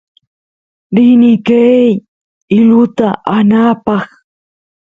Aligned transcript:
rini 0.95 1.31
qeey 1.47 1.89
iluta 2.57 3.07
aanapaq 3.33 4.05